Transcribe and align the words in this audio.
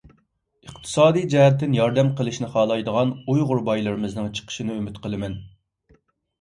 ئىقتىسادىي 0.69 1.27
جەھەتتىن 1.33 1.75
ياردەم 1.79 2.09
قىلىشنى 2.21 2.49
خالايدىغان 2.57 3.13
ئۇيغۇر 3.21 3.63
بايلىرىمىزنىڭ 3.71 4.33
چىقىشىنى 4.41 4.81
ئۈمىد 4.81 5.01
قىلىمەن. 5.07 5.41